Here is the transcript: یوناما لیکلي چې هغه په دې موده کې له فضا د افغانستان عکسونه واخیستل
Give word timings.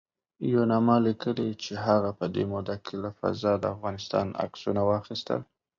یوناما 0.53 0.95
لیکلي 1.07 1.49
چې 1.63 1.71
هغه 1.85 2.09
په 2.19 2.25
دې 2.33 2.43
موده 2.51 2.75
کې 2.85 2.93
له 3.03 3.09
فضا 3.19 3.53
د 3.59 3.63
افغانستان 3.75 4.27
عکسونه 4.43 4.81
واخیستل 4.85 5.41